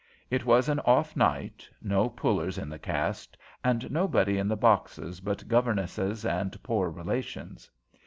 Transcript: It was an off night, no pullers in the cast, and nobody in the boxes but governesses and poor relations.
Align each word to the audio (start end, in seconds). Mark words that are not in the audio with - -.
It 0.31 0.45
was 0.47 0.67
an 0.67 0.79
off 0.79 1.15
night, 1.15 1.69
no 1.79 2.09
pullers 2.09 2.57
in 2.57 2.69
the 2.69 2.79
cast, 2.79 3.37
and 3.63 3.91
nobody 3.91 4.39
in 4.39 4.47
the 4.47 4.57
boxes 4.57 5.19
but 5.21 5.47
governesses 5.47 6.25
and 6.25 6.63
poor 6.63 6.89
relations. 6.89 7.69